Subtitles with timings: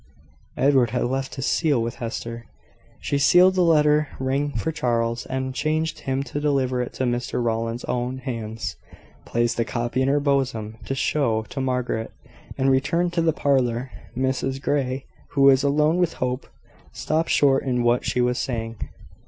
[0.57, 2.47] Edward had left his seal with Hester.
[3.01, 7.33] She sealed the letter, rang for Charles, and charged him to deliver it into Mr
[7.39, 8.77] Rowland's own hands,
[9.25, 12.11] placed the copy in her bosom to show to Margaret,
[12.57, 13.91] and returned to the parlour.
[14.17, 16.47] Mrs Grey, who was alone with Hope,
[16.91, 18.77] stopped short in what she was saying.